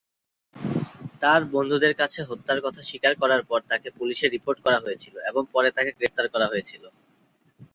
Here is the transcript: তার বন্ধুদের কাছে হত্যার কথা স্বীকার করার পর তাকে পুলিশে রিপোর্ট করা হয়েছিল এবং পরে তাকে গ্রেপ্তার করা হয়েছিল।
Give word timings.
তার 1.21 1.41
বন্ধুদের 1.53 1.93
কাছে 1.95 2.19
হত্যার 2.23 2.59
কথা 2.65 2.81
স্বীকার 2.89 3.13
করার 3.21 3.41
পর 3.43 3.59
তাকে 3.71 3.87
পুলিশে 3.97 4.25
রিপোর্ট 4.27 4.57
করা 4.65 4.79
হয়েছিল 4.79 5.15
এবং 5.29 5.41
পরে 5.53 5.69
তাকে 5.71 5.91
গ্রেপ্তার 5.97 6.25
করা 6.33 6.47
হয়েছিল। 6.47 6.83